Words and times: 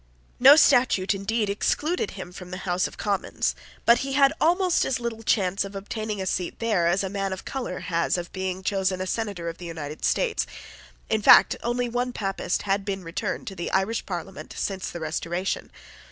No 0.39 0.55
statute, 0.55 1.13
indeed, 1.13 1.47
excluded 1.47 2.09
him 2.17 2.31
from 2.31 2.49
the 2.49 2.57
House 2.65 2.87
of 2.87 2.97
Commons: 2.97 3.53
but 3.85 3.99
he 3.99 4.13
had 4.13 4.33
almost 4.41 4.83
as 4.83 4.99
little 4.99 5.21
chance 5.21 5.63
of 5.63 5.75
obtaining 5.75 6.19
a 6.19 6.25
seat 6.25 6.57
there 6.57 6.87
as 6.87 7.03
a 7.03 7.07
man 7.07 7.31
of 7.31 7.45
colour 7.45 7.81
has 7.81 8.17
of 8.17 8.33
being 8.33 8.63
chosen 8.63 8.99
a 8.99 9.05
Senator 9.05 9.47
of 9.47 9.59
the 9.59 9.65
United 9.65 10.03
States. 10.03 10.47
In 11.07 11.21
fact 11.21 11.55
only 11.61 11.87
one 11.87 12.13
Papist 12.13 12.63
had 12.63 12.83
been 12.83 13.03
returned 13.03 13.45
to 13.45 13.55
the 13.55 13.69
Irish 13.69 14.03
Parliament 14.07 14.55
since 14.57 14.89
the 14.89 14.99
Restoration. 14.99 15.69